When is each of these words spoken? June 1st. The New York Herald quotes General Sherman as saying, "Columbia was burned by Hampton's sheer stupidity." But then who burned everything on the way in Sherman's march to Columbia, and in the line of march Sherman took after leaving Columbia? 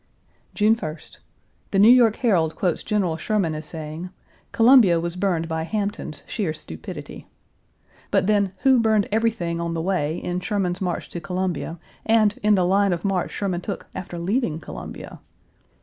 June 0.55 0.75
1st. 0.75 1.19
The 1.69 1.77
New 1.77 1.87
York 1.91 2.15
Herald 2.15 2.55
quotes 2.55 2.81
General 2.81 3.17
Sherman 3.17 3.53
as 3.53 3.67
saying, 3.67 4.09
"Columbia 4.51 4.99
was 4.99 5.15
burned 5.15 5.47
by 5.47 5.61
Hampton's 5.61 6.23
sheer 6.25 6.55
stupidity." 6.55 7.27
But 8.09 8.25
then 8.25 8.51
who 8.63 8.79
burned 8.79 9.07
everything 9.11 9.61
on 9.61 9.75
the 9.75 9.79
way 9.83 10.17
in 10.17 10.39
Sherman's 10.39 10.81
march 10.81 11.07
to 11.09 11.21
Columbia, 11.21 11.77
and 12.03 12.39
in 12.41 12.55
the 12.55 12.65
line 12.65 12.93
of 12.93 13.05
march 13.05 13.29
Sherman 13.29 13.61
took 13.61 13.85
after 13.93 14.17
leaving 14.17 14.59
Columbia? 14.59 15.19